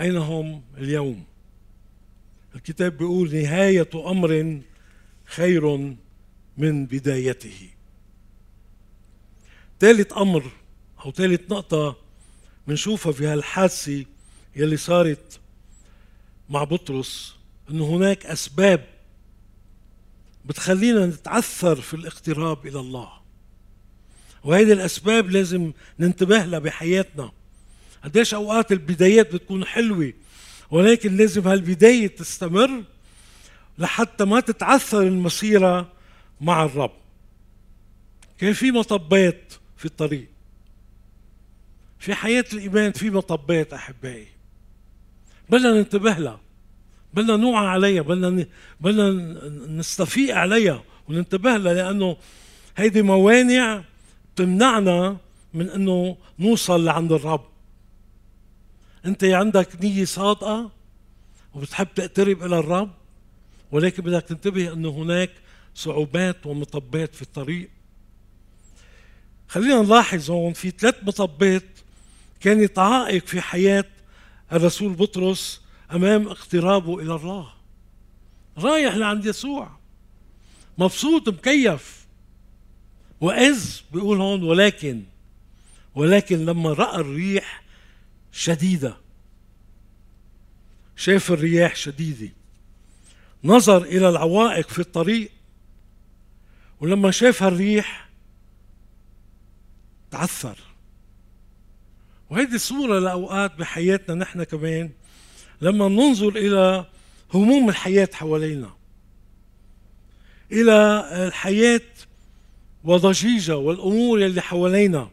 أين 0.00 0.16
هم 0.16 0.62
اليوم؟ 0.78 1.24
الكتاب 2.54 2.96
بيقول 2.96 3.34
نهاية 3.34 3.90
أمر 3.94 4.60
خير 5.24 5.76
من 6.56 6.86
بدايته. 6.86 7.68
ثالث 9.80 10.12
أمر 10.12 10.50
أو 11.04 11.12
ثالث 11.12 11.52
نقطة 11.52 11.96
بنشوفها 12.68 13.12
في 13.12 13.26
هالحادثة 13.26 14.04
يلي 14.56 14.76
صارت 14.76 15.40
مع 16.48 16.64
بطرس 16.64 17.36
أنه 17.70 17.84
هناك 17.84 18.26
أسباب 18.26 18.99
بتخلينا 20.44 21.06
نتعثر 21.06 21.80
في 21.80 21.94
الاقتراب 21.94 22.66
إلى 22.66 22.80
الله. 22.80 23.12
وهذه 24.44 24.72
الأسباب 24.72 25.30
لازم 25.30 25.72
ننتبه 25.98 26.44
لها 26.44 26.58
بحياتنا. 26.58 27.32
قديش 28.04 28.34
أوقات 28.34 28.72
البدايات 28.72 29.34
بتكون 29.34 29.64
حلوة 29.64 30.12
ولكن 30.70 31.16
لازم 31.16 31.48
هالبداية 31.48 32.06
تستمر 32.06 32.84
لحتى 33.78 34.24
ما 34.24 34.40
تتعثر 34.40 35.02
المسيرة 35.02 35.92
مع 36.40 36.64
الرب. 36.64 36.92
كان 38.38 38.52
في 38.52 38.70
مطبات 38.72 39.52
في 39.76 39.84
الطريق. 39.84 40.28
في 41.98 42.14
حياة 42.14 42.44
الإيمان 42.52 42.92
في 42.92 43.10
مطبات 43.10 43.72
أحبائي. 43.72 44.26
بدنا 45.50 45.72
ننتبه 45.72 46.12
لها. 46.12 46.40
بدنا 47.14 47.36
نوعى 47.36 47.66
عليها 47.66 48.02
بدنا 48.02 48.46
بدنا 48.80 49.10
نستفيق 49.68 50.36
عليها 50.36 50.82
وننتبه 51.08 51.56
لها 51.56 51.74
لأنه 51.74 52.16
هيدي 52.76 53.02
موانع 53.02 53.84
تمنعنا 54.36 55.16
من 55.54 55.68
أنه 55.70 56.16
نوصل 56.38 56.84
لعند 56.84 57.12
الرب. 57.12 57.44
أنت 59.06 59.24
عندك 59.24 59.84
نية 59.84 60.04
صادقة 60.04 60.70
وبتحب 61.54 61.88
تقترب 61.94 62.42
إلى 62.42 62.58
الرب 62.58 62.90
ولكن 63.72 64.02
بدك 64.02 64.22
تنتبه 64.22 64.72
أنه 64.72 64.88
هناك 64.88 65.30
صعوبات 65.74 66.46
ومطبات 66.46 67.14
في 67.14 67.22
الطريق. 67.22 67.70
خلينا 69.48 69.82
نلاحظ 69.82 70.30
هون 70.30 70.52
في 70.52 70.70
ثلاث 70.70 70.94
مطبات 71.02 71.64
كانت 72.40 72.78
عائق 72.78 73.26
في 73.26 73.40
حياة 73.40 73.84
الرسول 74.52 74.92
بطرس 74.92 75.60
أمام 75.92 76.28
اقترابه 76.28 76.98
إلى 76.98 77.14
الله. 77.14 77.52
رايح 78.58 78.94
لعند 78.94 79.26
يسوع. 79.26 79.70
مبسوط 80.78 81.28
مكيف. 81.28 82.06
وإذ 83.20 83.80
بيقول 83.92 84.20
هون 84.20 84.42
ولكن 84.42 85.02
ولكن 85.94 86.46
لما 86.46 86.72
رأى 86.72 87.00
الريح 87.00 87.62
شديدة. 88.32 88.96
شاف 90.96 91.32
الرياح 91.32 91.76
شديدة. 91.76 92.32
نظر 93.44 93.82
إلى 93.82 94.08
العوائق 94.08 94.68
في 94.68 94.78
الطريق. 94.78 95.30
ولما 96.80 97.10
شاف 97.10 97.42
هالريح 97.42 98.08
تعثر. 100.10 100.58
وهيدي 102.30 102.58
صورة 102.58 102.98
لأوقات 102.98 103.56
بحياتنا 103.56 104.14
نحن 104.14 104.44
كمان. 104.44 104.90
لما 105.60 105.88
ننظر 105.88 106.28
إلى 106.28 106.86
هموم 107.34 107.68
الحياة 107.68 108.08
حوالينا 108.12 108.70
إلى 110.52 111.08
الحياة 111.26 111.80
وضجيجها 112.84 113.54
والأمور 113.54 114.26
اللي 114.26 114.40
حوالينا 114.40 115.10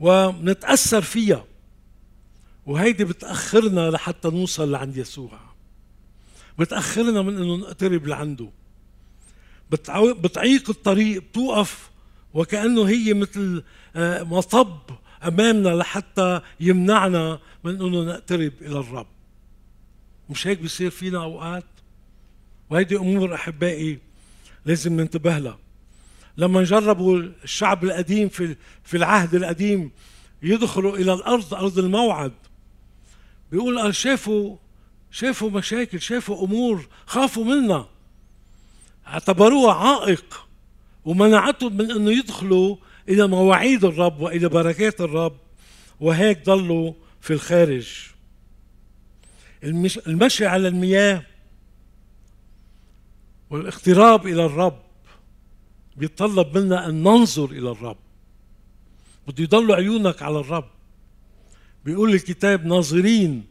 ونتأثر 0.00 1.02
فيها 1.02 1.44
وهيدي 2.66 3.04
بتأخرنا 3.04 3.90
لحتى 3.90 4.28
نوصل 4.30 4.70
لعند 4.70 4.96
يسوع. 4.96 5.40
بتأخرنا 6.58 7.22
من 7.22 7.36
إنه 7.36 7.56
نقترب 7.56 8.06
لعنده. 8.06 8.48
بتعيق 9.96 10.70
الطريق 10.70 11.22
بتوقف 11.22 11.90
وكأنه 12.34 12.88
هي 12.88 13.14
مثل 13.14 13.62
آه، 13.96 14.22
مطب 14.22 14.80
أمامنا 15.24 15.68
لحتى 15.68 16.40
يمنعنا 16.60 17.38
من 17.64 17.74
أنه 17.74 18.04
نقترب 18.04 18.52
إلى 18.60 18.78
الرب. 18.78 19.06
مش 20.30 20.46
هيك 20.46 20.58
بيصير 20.58 20.90
فينا 20.90 21.22
أوقات؟ 21.22 21.64
وهيدي 22.70 22.96
أمور 22.96 23.34
أحبائي 23.34 23.98
لازم 24.64 25.00
ننتبه 25.00 25.38
لها. 25.38 25.58
لما 26.36 26.64
جربوا 26.64 27.18
الشعب 27.44 27.84
القديم 27.84 28.28
في 28.28 28.56
في 28.84 28.96
العهد 28.96 29.34
القديم 29.34 29.90
يدخلوا 30.42 30.96
إلى 30.96 31.12
الأرض 31.12 31.54
أرض 31.54 31.78
الموعد 31.78 32.32
بيقول 33.52 33.78
قال 33.78 33.94
شافوا 33.94 34.56
شافوا 35.10 35.50
مشاكل 35.50 36.00
شافوا 36.00 36.44
أمور 36.44 36.88
خافوا 37.06 37.44
منها. 37.44 37.88
اعتبروها 39.06 39.74
عائق 39.74 40.46
ومنعتهم 41.04 41.76
من 41.76 41.90
أنه 41.90 42.10
يدخلوا 42.10 42.76
إلى 43.08 43.26
مواعيد 43.26 43.84
الرب 43.84 44.20
والى 44.20 44.48
بركات 44.48 45.00
الرب 45.00 45.36
وهيك 46.00 46.44
ضلوا 46.44 46.92
في 47.20 47.32
الخارج. 47.32 47.88
المشي 50.06 50.46
على 50.46 50.68
المياه 50.68 51.22
والاقتراب 53.50 54.26
إلى 54.26 54.44
الرب 54.44 54.82
بيتطلب 55.96 56.58
منا 56.58 56.88
أن 56.88 57.02
ننظر 57.02 57.44
إلى 57.44 57.70
الرب. 57.70 57.96
بده 59.28 59.42
يضل 59.44 59.72
عيونك 59.72 60.22
على 60.22 60.38
الرب. 60.40 60.68
بيقول 61.84 62.14
الكتاب 62.14 62.66
ناظرين 62.66 63.44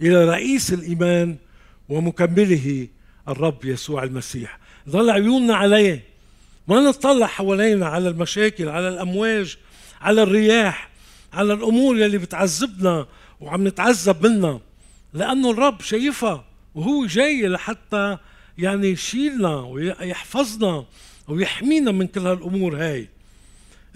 إلى 0.00 0.24
رئيس 0.24 0.72
الإيمان 0.72 1.36
ومكمله 1.88 2.88
الرب 3.28 3.64
يسوع 3.64 4.02
المسيح. 4.02 4.58
ضل 4.88 5.10
عيوننا 5.10 5.54
عليه. 5.54 6.04
ما 6.68 6.80
نطلع 6.80 7.26
حوالينا 7.26 7.86
على 7.86 8.08
المشاكل 8.08 8.68
على 8.68 8.88
الأمواج 8.88 9.56
على 10.00 10.22
الرياح 10.22 10.90
على 11.32 11.52
الأمور 11.52 11.98
يلي 11.98 12.18
بتعذبنا 12.18 13.06
وعم 13.40 13.68
نتعذب 13.68 14.26
منها. 14.26 14.60
لأنه 15.12 15.50
الرب 15.50 15.80
شايفها 15.80 16.44
وهو 16.74 17.06
جاي 17.06 17.48
لحتى 17.48 18.18
يعني 18.58 18.88
يشيلنا 18.88 19.56
ويحفظنا 19.56 20.84
ويحمينا 21.28 21.92
من 21.92 22.06
كل 22.06 22.26
هالأمور 22.26 22.76
هاي. 22.76 23.08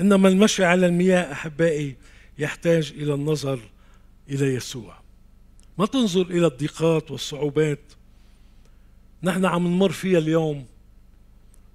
إنما 0.01 0.29
المشي 0.29 0.65
على 0.65 0.87
المياه 0.87 1.33
أحبائي 1.33 1.97
يحتاج 2.39 2.93
إلى 2.97 3.15
النظر 3.15 3.61
إلى 4.31 4.55
يسوع. 4.55 4.97
ما 5.79 5.87
تنظر 5.87 6.23
إلى 6.23 6.47
الضيقات 6.47 7.11
والصعوبات. 7.11 7.81
نحن 9.23 9.45
عم 9.45 9.67
نمر 9.67 9.93
فيها 9.93 10.19
اليوم. 10.19 10.67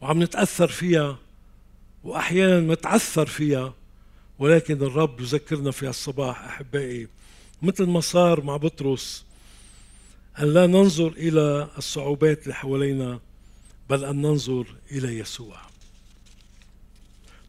وعم 0.03 0.23
نتأثر 0.23 0.67
فيها 0.67 1.17
واحيانا 2.03 2.73
نتعثر 2.73 3.25
فيها 3.25 3.73
ولكن 4.39 4.83
الرب 4.83 5.21
يذكرنا 5.21 5.71
في 5.71 5.89
الصباح 5.89 6.43
أحبائي 6.43 7.07
مثل 7.61 7.83
ما 7.83 7.99
صار 7.99 8.43
مع 8.43 8.57
بطرس 8.57 9.25
أن 10.39 10.53
لا 10.53 10.67
ننظر 10.67 11.07
إلى 11.07 11.67
الصعوبات 11.77 12.43
اللي 12.43 12.53
حوالينا 12.53 13.19
بل 13.89 14.05
أن 14.05 14.21
ننظر 14.21 14.75
إلى 14.91 15.19
يسوع. 15.19 15.61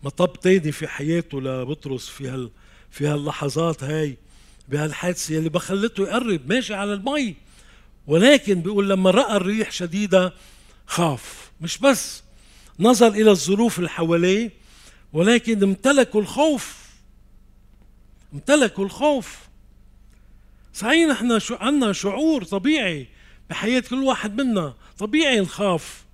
مطب 0.02 0.32
تاني 0.40 0.72
في 0.72 0.88
حياته 0.88 1.40
لبطرس 1.40 2.08
في 2.08 2.28
هال 2.28 2.50
في 2.90 3.06
هاللحظات 3.06 3.84
هاي 3.84 4.16
بهالحادثة 4.68 5.38
اللي 5.38 5.48
بخلته 5.48 6.02
يقرب 6.02 6.40
ماشي 6.48 6.74
على 6.74 6.92
المي 6.92 7.34
ولكن 8.06 8.60
بيقول 8.60 8.90
لما 8.90 9.10
رأى 9.10 9.36
الريح 9.36 9.70
شديدة 9.70 10.34
خاف. 10.86 11.50
مش 11.60 11.78
بس 11.78 12.23
نظر 12.80 13.08
إلى 13.08 13.30
الظروف 13.30 13.78
اللي 13.78 13.90
حواليه 13.90 14.50
ولكن 15.12 15.62
امتلكوا 15.62 16.20
الخوف. 16.20 16.84
امتلكوا 18.34 18.84
الخوف. 18.84 19.38
صحيح 20.74 21.08
نحن 21.08 21.38
شو 21.38 21.54
عندنا 21.54 21.92
شعور 21.92 22.44
طبيعي 22.44 23.06
بحياة 23.50 23.80
كل 23.80 24.02
واحد 24.02 24.40
منا 24.40 24.74
طبيعي 24.98 25.40
نخاف. 25.40 26.04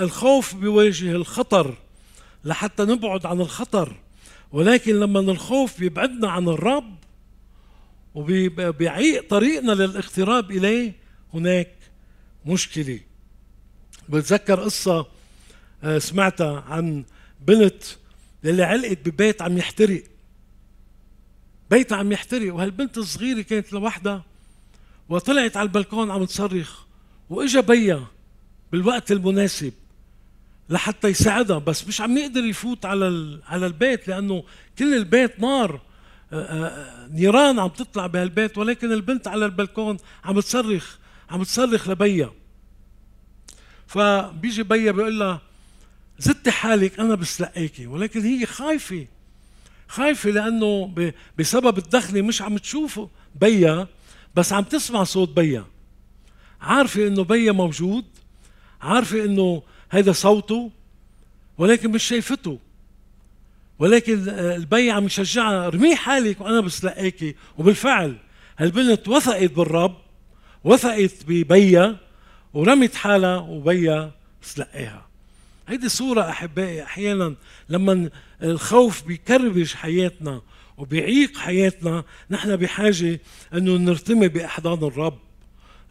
الخوف 0.00 0.54
بيواجه 0.54 1.10
الخطر 1.10 1.74
لحتى 2.44 2.82
نبعد 2.82 3.26
عن 3.26 3.40
الخطر. 3.40 3.96
ولكن 4.52 5.00
لما 5.00 5.20
الخوف 5.20 5.80
بيبعدنا 5.80 6.30
عن 6.30 6.48
الرب 6.48 6.96
وبيعيق 8.14 9.28
طريقنا 9.28 9.72
للاقتراب 9.72 10.50
إليه 10.50 10.92
هناك 11.34 11.70
مشكلة. 12.46 13.00
بتذكر 14.10 14.60
قصة 14.60 15.06
آه، 15.84 15.98
سمعتها 15.98 16.64
عن 16.68 17.04
بنت 17.40 17.82
اللي 18.44 18.62
علقت 18.62 19.08
ببيت 19.08 19.42
عم 19.42 19.58
يحترق. 19.58 20.02
بيت 21.70 21.92
عم 21.92 22.12
يحترق 22.12 22.54
وهالبنت 22.54 22.98
الصغيرة 22.98 23.40
كانت 23.40 23.72
لوحدها 23.72 24.24
وطلعت 25.08 25.56
على 25.56 25.66
البلكون 25.66 26.10
عم 26.10 26.24
تصرخ. 26.24 26.80
وإجا 27.30 27.60
بيها 27.60 28.06
بالوقت 28.72 29.12
المناسب 29.12 29.72
لحتى 30.70 31.08
يساعدها 31.08 31.58
بس 31.58 31.88
مش 31.88 32.00
عم 32.00 32.18
يقدر 32.18 32.44
يفوت 32.44 32.84
على 32.84 33.40
على 33.46 33.66
البيت 33.66 34.08
لأنه 34.08 34.44
كل 34.78 34.94
البيت 34.94 35.40
نار. 35.40 35.80
آه، 36.32 36.36
آه، 36.36 37.08
نيران 37.08 37.58
عم 37.58 37.68
تطلع 37.68 38.06
بهالبيت 38.06 38.58
ولكن 38.58 38.92
البنت 38.92 39.28
على 39.28 39.44
البلكون 39.44 39.96
عم 40.24 40.40
تصرخ 40.40 40.96
عم 41.30 41.42
تصرخ 41.42 41.88
لبيها 41.88 42.32
فبيجي 43.90 44.62
بيا 44.62 44.92
بيقول 44.92 45.18
لها 45.18 45.40
زدتي 46.18 46.50
حالك 46.50 47.00
أنا 47.00 47.14
بسلقيكي. 47.14 47.86
ولكن 47.86 48.20
هي 48.20 48.46
خايفة 48.46 49.06
خايفة 49.88 50.30
لأنه 50.30 50.94
بسبب 51.38 51.78
الدخلة 51.78 52.22
مش 52.22 52.42
عم 52.42 52.58
تشوف 52.58 53.00
بيا 53.40 53.86
بس 54.34 54.52
عم 54.52 54.64
تسمع 54.64 55.04
صوت 55.04 55.28
بيا. 55.28 55.64
عارفة 56.60 57.06
إنه 57.06 57.24
بيا 57.24 57.52
موجود 57.52 58.04
عارفة 58.82 59.24
إنه 59.24 59.62
هذا 59.88 60.12
صوته 60.12 60.70
ولكن 61.58 61.90
مش 61.90 62.02
شايفته. 62.02 62.58
ولكن 63.78 64.28
البي 64.28 64.90
عم 64.90 65.06
يشجعها 65.06 65.66
ارمي 65.66 65.96
حالك 65.96 66.40
وأنا 66.40 66.60
بسلقيكي. 66.60 67.34
وبالفعل 67.58 68.16
هالبنت 68.58 69.08
وثقت 69.08 69.50
بالرب 69.50 69.96
وثقت 70.64 71.14
ببيا 71.28 72.09
ورمت 72.54 72.94
حالها 72.94 73.36
وبيا 73.36 74.12
سلقاها 74.42 75.06
هيدي 75.68 75.88
صورة 75.88 76.30
أحبائي 76.30 76.82
أحيانا 76.82 77.34
لما 77.68 78.10
الخوف 78.42 79.06
بيكربش 79.06 79.74
حياتنا 79.74 80.42
وبيعيق 80.78 81.38
حياتنا 81.38 82.04
نحن 82.30 82.56
بحاجة 82.56 83.20
أنه 83.54 83.76
نرتمي 83.76 84.28
بأحضان 84.28 84.84
الرب 84.84 85.18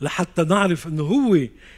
لحتى 0.02 0.44
نعرف 0.44 0.88
إنه 0.88 1.04
هو 1.04 1.36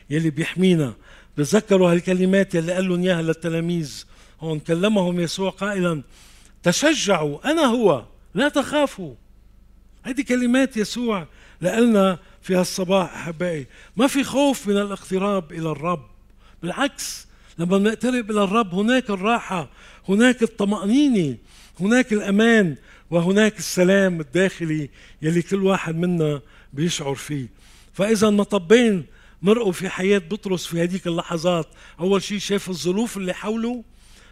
يلي 0.09 0.29
بيحمينا. 0.29 0.93
بتذكروا 1.37 1.91
هالكلمات 1.91 2.55
يلي 2.55 2.73
قال 2.73 2.89
لهم 2.89 3.03
إياها 3.03 3.21
للتلاميذ. 3.21 4.05
هون 4.41 4.59
كلمهم 4.59 5.19
يسوع 5.19 5.49
قائلا 5.49 6.03
تشجعوا 6.63 7.51
أنا 7.51 7.61
هو 7.61 8.05
لا 8.35 8.49
تخافوا. 8.49 9.15
هذه 10.03 10.21
كلمات 10.21 10.77
يسوع 10.77 11.27
لنا 11.61 12.19
في 12.41 12.55
هالصباح 12.55 13.15
أحبائي. 13.15 13.67
ما 13.97 14.07
في 14.07 14.23
خوف 14.23 14.67
من 14.67 14.77
الاقتراب 14.77 15.51
إلى 15.51 15.71
الرب. 15.71 16.05
بالعكس 16.63 17.27
لما 17.57 17.77
نقترب 17.77 18.31
إلى 18.31 18.43
الرب 18.43 18.75
هناك 18.75 19.09
الراحة 19.09 19.69
هناك 20.09 20.43
الطمأنينة 20.43 21.37
هناك 21.79 22.13
الأمان 22.13 22.75
وهناك 23.09 23.59
السلام 23.59 24.19
الداخلي 24.19 24.89
يلي 25.21 25.41
كل 25.41 25.63
واحد 25.63 25.95
منا 25.95 26.41
بيشعر 26.73 27.15
فيه. 27.15 27.47
فإذا 27.93 28.29
مطبين 28.29 29.05
مرقوا 29.41 29.71
في 29.71 29.89
حياة 29.89 30.17
بطرس 30.17 30.65
في 30.65 30.83
هذيك 30.83 31.07
اللحظات. 31.07 31.67
أول 31.99 32.23
شيء 32.23 32.39
شاف 32.39 32.69
الظروف 32.69 33.17
اللي 33.17 33.33
حوله 33.33 33.83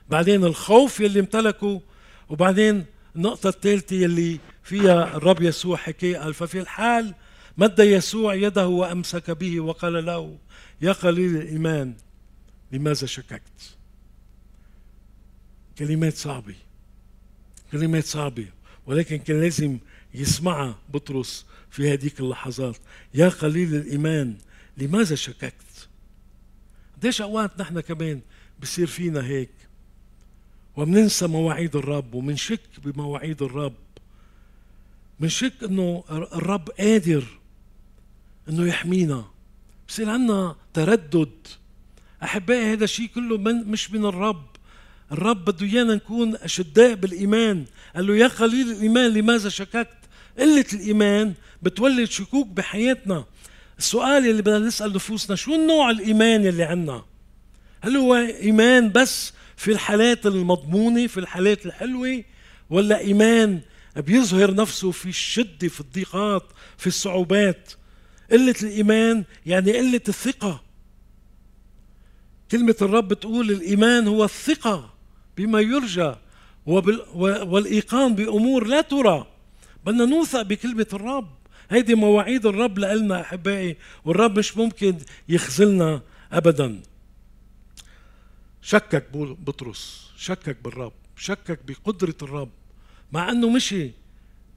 بعدين 0.10 0.44
الخوف 0.44 1.00
يلي 1.00 1.20
امتلكه 1.20 1.82
وبعدين 2.30 2.86
النقطة 3.16 3.50
الثالثة 3.50 3.96
يلي 3.96 4.40
فيها 4.64 5.18
الرب 5.18 5.42
يسوع 5.42 5.78
حكي 5.78 6.16
قال 6.16 6.34
ففي 6.34 6.60
الحال 6.60 7.14
مد 7.60 7.80
يسوع 7.80 8.36
يده 8.36 8.68
وأمسك 8.68 9.32
به 9.32 9.60
وقال 9.60 10.06
له 10.06 10.38
يا 10.82 10.92
قليل 10.92 11.36
الإيمان 11.36 11.94
لماذا 12.72 13.08
شككت؟ 13.08 13.76
كلمات 15.78 16.14
صعبة 16.14 16.56
كلمات 17.72 18.06
صعبة 18.06 18.48
ولكن 18.86 19.18
كان 19.18 19.42
لازم 19.42 19.78
يسمعها 20.14 20.80
بطرس 20.94 21.46
في 21.72 21.94
هذيك 21.94 22.20
اللحظات 22.20 22.78
يا 23.14 23.30
قليل 23.30 23.76
الإيمان 23.76 24.38
لماذا 24.78 25.16
شككت؟ 25.16 25.88
قديش 26.98 27.22
أوقات 27.22 27.60
نحن 27.60 27.80
كمان 27.80 28.22
بصير 28.62 28.88
فينا 28.88 29.26
هيك 29.26 29.50
ومننسى 30.76 31.28
مواعيد 31.28 31.76
الرب 31.76 32.14
ومنشك 32.14 32.62
بمواعيد 32.84 33.42
الرب 33.42 33.76
منشك 35.20 35.54
إنه 35.64 36.04
الرب 36.10 36.70
قادر 36.70 37.40
إنه 38.50 38.68
يحمينا. 38.68 39.26
بصير 39.88 40.10
عندنا 40.10 40.56
تردد. 40.74 41.48
أحبائي 42.24 42.74
هذا 42.74 42.84
الشيء 42.84 43.08
كله 43.16 43.38
من 43.38 43.56
مش 43.72 43.92
من 43.92 44.06
الرب. 44.06 44.46
الرب 45.12 45.46
بده 45.46 45.66
إيانا 45.66 45.96
نكون 45.96 46.36
أشداء 46.36 46.94
بالإيمان. 46.96 47.66
قال 47.96 48.08
له 48.08 48.16
يا 48.16 48.28
قليل 48.28 48.72
الإيمان 48.72 49.14
لماذا 49.14 49.50
شككت؟ 49.50 49.98
قلة 50.40 50.66
الإيمان 50.74 51.34
بتولد 51.62 52.10
شكوك 52.10 52.48
بحياتنا. 52.48 53.26
السؤال 53.80 54.30
اللي 54.30 54.42
بدنا 54.42 54.60
نسأل 54.60 54.94
نفوسنا 54.94 55.36
شو 55.36 55.56
النوع 55.56 55.90
الإيمان 55.90 56.46
اللي 56.46 56.64
عندنا 56.64 57.04
هل 57.82 57.98
هو 57.98 58.16
إيمان 58.16 58.92
بس 58.92 59.34
في 59.58 59.72
الحالات 59.72 60.26
المضمونة 60.26 61.08
في 61.08 61.20
الحالات 61.20 61.66
الحلوة 61.66 62.24
ولا 62.70 63.00
إيمان 63.00 63.60
بيظهر 63.96 64.56
نفسه 64.56 64.92
في 64.92 65.10
الشدة 65.10 65.68
في 65.68 65.80
الضيقات 65.80 66.44
في 66.78 66.88
الصعوبات؟ 66.88 67.72
قلة 68.32 68.56
الإيمان 68.64 69.24
يعني 69.46 69.78
قلة 69.78 70.02
الثقة. 70.08 70.64
كلمة 72.52 72.76
الرب 72.82 73.08
بتقول 73.08 73.52
الإيمان 73.52 74.08
هو 74.08 74.24
الثقة 74.24 74.94
بما 75.38 75.60
يرجى 75.60 76.16
والإيقان 76.66 78.16
بأمور 78.16 78.68
لا 78.68 78.82
ترى. 78.82 79.28
بدنا 79.86 80.06
نوثق 80.06 80.42
بكلمة 80.42 80.88
الرب. 80.94 81.30
هيدي 81.70 81.96
مواعيد 81.96 82.46
الرب 82.46 82.80
لنا 82.80 83.22
أحبائي 83.22 83.78
والرب 84.06 84.40
مش 84.40 84.58
ممكن 84.58 84.98
يخذلنا 85.30 86.02
ابدا. 86.32 86.82
شكك 88.62 89.06
بطرس. 89.14 90.10
شكك 90.18 90.58
بالرب. 90.64 90.94
شكك 91.18 91.60
بقدرة 91.68 92.16
الرب. 92.22 92.50
مع 93.12 93.32
إنه 93.32 93.50
مشي. 93.50 93.92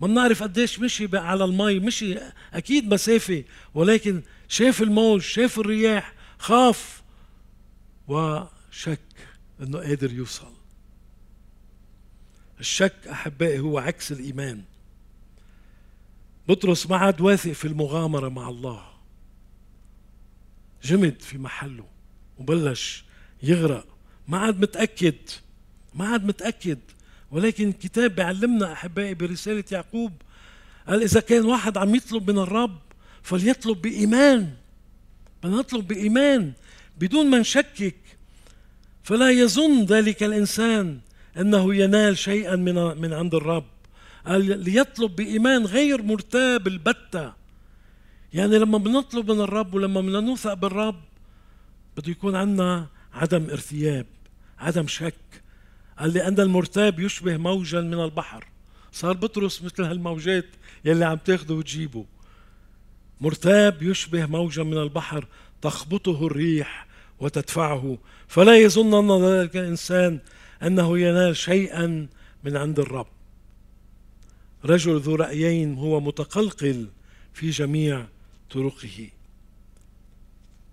ما 0.03 0.09
بنعرف 0.09 0.43
قديش 0.43 0.81
مشي 0.81 1.09
على 1.19 1.45
المي. 1.45 1.79
مشي 1.79 2.19
أكيد 2.53 2.95
مسافة 2.95 3.45
ولكن 3.75 4.23
شاف 4.49 4.83
الموج 4.83 5.21
شاف 5.21 5.59
الرياح 5.59 6.15
خاف 6.39 7.03
وشك 8.09 9.01
إنه 9.61 9.79
قادر 9.79 10.13
يوصل. 10.13 10.53
الشك 12.61 13.09
أحبائي 13.11 13.59
هو 13.59 13.79
عكس 13.79 14.13
الإيمان. 14.13 14.63
بطرس 16.49 16.87
ما 16.87 16.97
عاد 16.97 17.21
واثق 17.21 17.53
في 17.53 17.65
المغامرة 17.65 18.29
مع 18.29 18.49
الله. 18.49 18.87
جمد 20.83 21.23
في 21.23 21.39
محله 21.39 21.87
وبلش 22.39 23.05
يغرق. 23.43 23.87
ما 24.29 24.39
عاد 24.39 24.61
متأكد 24.61 25.17
ما 25.95 26.09
عاد 26.09 26.25
متأكد. 26.25 26.79
ولكن 27.33 27.69
الكتاب 27.69 28.15
بيعلمنا 28.15 28.73
أحبائي 28.73 29.15
برسالة 29.15 29.65
يعقوب 29.73 30.13
قال 30.89 31.03
إذا 31.03 31.21
كان 31.21 31.45
واحد 31.45 31.77
عم 31.77 31.95
يطلب 31.95 32.31
من 32.31 32.39
الرب 32.39 32.79
فليطلب 33.23 33.83
بإيمان. 33.83 34.51
بنطلب 35.43 35.89
بإيمان 35.89 36.53
بدون 36.99 37.31
ما 37.31 37.39
نشكك. 37.39 37.97
فلا 39.03 39.31
يظن 39.31 39.85
ذلك 39.85 40.23
الإنسان 40.23 40.99
أنه 41.37 41.75
ينال 41.75 42.19
شيئا 42.19 42.57
من 42.57 42.75
من 42.75 43.13
عند 43.13 43.35
الرب. 43.35 43.67
قال 44.27 44.59
ليطلب 44.65 45.17
بإيمان 45.17 45.67
غير 45.67 46.03
مرتاب 46.03 46.67
البتة. 46.67 47.33
يعني 48.33 48.59
لما 48.59 48.79
بنطلب 48.79 49.31
من 49.31 49.41
الرب 49.41 49.75
ولما 49.75 50.01
بدنا 50.01 50.21
نوثق 50.21 50.55
بالرب 50.55 51.01
بده 51.97 52.11
يكون 52.11 52.37
عندنا 52.37 52.87
عدم 53.13 53.51
ارتياب 53.51 54.07
عدم 54.59 54.87
شك. 54.87 55.42
قال 55.99 56.13
لي 56.13 56.29
أن 56.29 56.41
المرتاب 56.41 57.01
يشبه 57.01 57.37
موجا 57.37 57.81
من 57.81 58.01
البحر. 58.05 58.47
صار 58.93 59.13
بطرس 59.13 59.63
مثل 59.63 59.83
هالموجات 59.83 60.47
يلي 60.85 61.05
عم 61.05 61.17
تاخده 61.17 61.55
وتجيبه. 61.55 62.05
مرتاب 63.21 63.83
يشبه 63.83 64.27
موجا 64.27 64.63
من 64.63 64.79
البحر 64.79 65.27
تخبطه 65.63 66.27
الريح 66.27 66.87
وتدفعه. 67.21 67.99
فلا 68.29 68.57
يظن 68.57 68.95
أن 68.95 69.25
ذلك 69.25 69.57
الإنسان 69.57 70.19
أنه 70.63 70.99
ينال 70.99 71.37
شيئا 71.37 72.09
من 72.45 72.57
عند 72.57 72.79
الرب. 72.79 73.07
رجل 74.65 75.01
ذو 75.01 75.15
رأيين 75.15 75.75
هو 75.75 76.01
متقلقل 76.01 76.89
في 77.35 77.51
جميع 77.51 78.07
طرقه. 78.51 79.11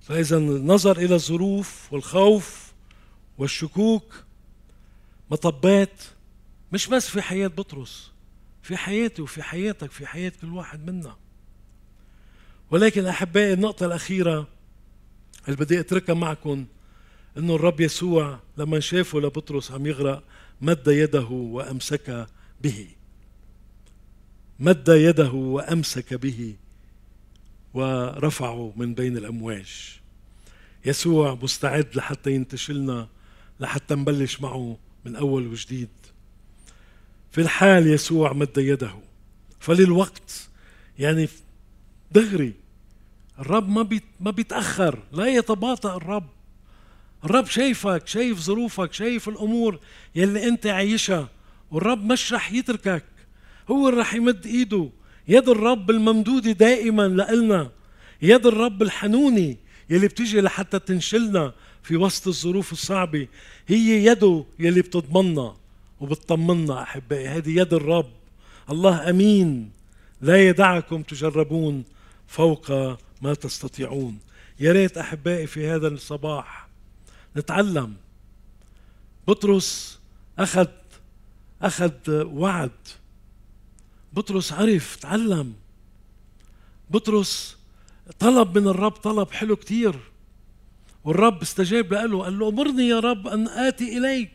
فإذا 0.01 0.37
النظر 0.37 0.97
إلى 0.97 1.15
الظروف 1.15 1.93
والخوف 1.93 2.73
والشكوك 3.37 4.23
مطبات. 5.31 6.01
مش 6.71 6.87
بس 6.87 7.09
في 7.09 7.21
حياة 7.21 7.47
بطرس 7.47 8.11
في 8.63 8.77
حياتي 8.77 9.21
وفي 9.21 9.43
حياتك 9.43 9.91
في 9.91 10.07
حياة 10.07 10.31
كل 10.41 10.53
واحد 10.53 10.89
منا. 10.89 11.15
ولكن 12.71 13.05
أحبائي 13.05 13.53
النقطة 13.53 13.85
الأخيرة 13.85 14.47
اللي 15.47 15.57
بدي 15.57 15.79
أتركها 15.79 16.13
معكم 16.13 16.65
إنه 17.37 17.55
الرب 17.55 17.79
يسوع 17.79 18.39
لما 18.57 18.79
شافه 18.79 19.19
لبطرس 19.19 19.71
عم 19.71 19.85
يغرق 19.85 20.23
مد 20.61 20.87
يده 20.87 21.25
وأمسك 21.25 22.27
به. 22.61 22.87
مد 24.59 24.87
يده 24.89 25.31
وأمسك 25.31 26.13
به 26.13 26.55
ورفعه 27.73 28.73
من 28.75 28.93
بين 28.93 29.17
الأمواج. 29.17 29.99
يسوع 30.85 31.37
مستعد 31.41 31.95
لحتى 31.95 32.31
ينتشلنا 32.31 33.07
لحتى 33.59 33.95
نبلش 33.95 34.41
معه. 34.41 34.77
من 35.05 35.15
أول 35.15 35.47
وجديد. 35.47 35.89
في 37.31 37.41
الحال 37.41 37.87
يسوع 37.87 38.33
مد 38.33 38.57
يده. 38.57 38.93
فللوقت 39.59 40.49
يعني 40.99 41.29
دغري 42.11 42.53
الرب 43.39 43.69
ما 43.69 43.81
بيت 43.83 44.03
ما 44.19 44.31
بيتأخر 44.31 44.99
لا 45.11 45.27
يتباطأ 45.27 45.97
الرب. 45.97 46.29
الرب 47.23 47.45
شايفك 47.45 48.07
شايف 48.07 48.39
ظروفك 48.39 48.93
شايف 48.93 49.29
الأمور 49.29 49.79
يلي 50.15 50.47
أنت 50.47 50.67
عايشها 50.67 51.29
والرب 51.71 52.05
مش 52.05 52.33
رح 52.33 52.51
يتركك. 52.51 53.05
هو 53.71 53.89
اللي 53.89 54.01
رح 54.01 54.13
يمد 54.13 54.45
إيده. 54.45 54.89
يد 55.27 55.49
الرب 55.49 55.89
الممدودة 55.89 56.51
دائما 56.51 57.07
لإلنا. 57.07 57.71
يد 58.21 58.45
الرب 58.45 58.81
الحنونة 58.81 59.55
يلي 59.89 60.07
بتيجي 60.07 60.41
لحتى 60.41 60.79
تنشلنا 60.79 61.53
في 61.83 61.95
وسط 61.95 62.27
الظروف 62.27 62.71
الصعبة 62.71 63.27
هي 63.67 64.05
يده 64.05 64.45
يلي 64.59 64.81
بتضمننا 64.81 65.55
وبتطمنا 65.99 66.81
أحبائي. 66.81 67.27
هذه 67.27 67.59
يد 67.59 67.73
الرب. 67.73 68.11
الله 68.69 69.09
أمين. 69.09 69.71
لا 70.21 70.47
يدعكم 70.47 71.03
تجربون 71.03 71.83
فوق 72.27 72.71
ما 73.21 73.33
تستطيعون. 73.33 74.19
يا 74.59 74.71
ريت 74.71 74.97
أحبائي 74.97 75.47
في 75.47 75.67
هذا 75.67 75.87
الصباح 75.87 76.67
نتعلم. 77.37 77.95
بطرس 79.27 79.99
أخذ 80.39 80.67
أخذ 81.61 81.91
وعد. 82.09 82.71
بطرس 84.13 84.53
عرف 84.53 84.95
تعلم. 84.95 85.53
بطرس 86.89 87.57
طلب 88.19 88.57
من 88.57 88.67
الرب 88.67 88.91
طلب 88.91 89.31
حلو 89.31 89.55
كتير. 89.55 89.95
والرب 91.03 91.41
استجاب 91.41 91.93
له 91.93 92.23
قال 92.23 92.39
له 92.39 92.49
أمرني 92.49 92.87
يا 92.87 92.99
رب 92.99 93.27
أن 93.27 93.47
آتي 93.47 93.97
إليك 93.97 94.31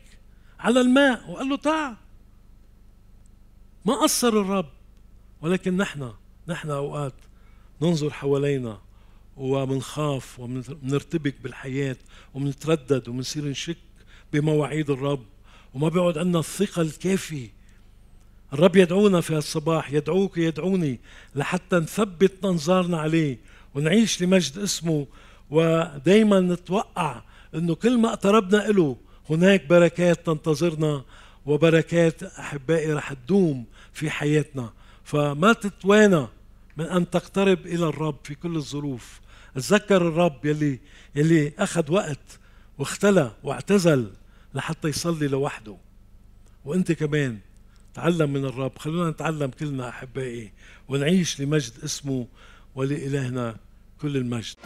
على 0.60 0.80
الماء. 0.80 1.30
وقال 1.30 1.48
له 1.48 1.56
تعال 1.56 1.96
ما 3.84 3.94
قصر 3.94 4.28
الرب 4.28 4.70
ولكن 5.42 5.76
نحن 5.76 6.12
نحن 6.48 6.70
أوقات 6.70 7.14
ننظر 7.82 8.10
حوالينا 8.10 8.78
ومنخاف 9.36 10.40
ومنرتبك 10.40 11.40
بالحياة 11.40 11.96
ومنتردد 12.34 13.08
ومنصير 13.08 13.44
نشك 13.44 13.76
بمواعيد 14.32 14.90
الرب. 14.90 15.24
وما 15.74 15.88
بيقعد 15.88 16.18
عندنا 16.18 16.38
الثقة 16.38 16.82
الكافية 16.82 17.48
الرب 18.52 18.76
يدعونا 18.76 19.20
في 19.20 19.36
الصباح 19.36 19.92
يدعوك 19.92 20.38
يدعوني 20.38 21.00
لحتى 21.34 21.76
نثبت 21.76 22.44
انظارنا 22.44 23.00
عليه. 23.00 23.38
ونعيش 23.74 24.22
لمجد 24.22 24.58
اسمه 24.58 25.06
ودايما 25.50 26.40
نتوقع 26.40 27.22
إنه 27.54 27.74
كل 27.74 27.98
ما 27.98 28.08
اقتربنا 28.08 28.56
له 28.56 28.96
هناك 29.30 29.66
بركات 29.66 30.26
تنتظرنا 30.26 31.04
وبركات 31.46 32.22
أحبائي 32.22 32.92
رح 32.92 33.12
تدوم 33.12 33.64
في 33.92 34.10
حياتنا. 34.10 34.72
فما 35.04 35.52
تتوانى 35.52 36.26
من 36.76 36.84
أن 36.84 37.10
تقترب 37.10 37.66
إلى 37.66 37.88
الرب 37.88 38.16
في 38.24 38.34
كل 38.34 38.56
الظروف. 38.56 39.20
تذكر 39.54 40.08
الرب 40.08 40.46
يلي 40.46 40.78
يلي 41.14 41.52
أخذ 41.58 41.92
وقت 41.92 42.38
واختلى 42.78 43.32
واعتزل 43.42 44.10
لحتى 44.54 44.88
يصلي 44.88 45.28
لوحده. 45.28 45.76
وأنت 46.64 46.92
كمان 46.92 47.38
تعلم 47.94 48.32
من 48.32 48.44
الرب. 48.44 48.78
خلونا 48.78 49.10
نتعلم 49.10 49.50
كلنا 49.50 49.88
أحبائي 49.88 50.52
ونعيش 50.88 51.40
لمجد 51.40 51.72
اسمه 51.84 52.26
ولإلهنا. 52.74 53.56
كل 54.04 54.16
المجد. 54.16 54.56